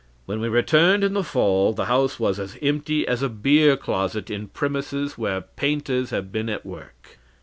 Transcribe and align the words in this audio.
When 0.25 0.39
we 0.41 0.49
returned 0.49 1.03
in 1.03 1.13
the 1.13 1.23
fall, 1.23 1.73
the 1.73 1.85
house 1.85 2.19
was 2.19 2.39
as 2.39 2.57
empty 2.59 3.07
as 3.07 3.21
a 3.21 3.29
beer 3.29 3.77
closet 3.77 4.31
in 4.31 4.47
premises 4.47 5.15
where 5.15 5.41
painters 5.41 6.09
have 6.09 6.31
been 6.31 6.49
at 6.49 6.65
work. 6.65 7.19